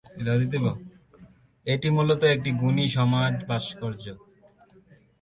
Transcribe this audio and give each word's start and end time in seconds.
এটি 1.67 1.87
মূলত 1.95 2.21
একটি 2.35 2.49
গুণী 2.61 2.85
সমাজ 2.97 3.33
ভাস্কর্য। 3.47 4.05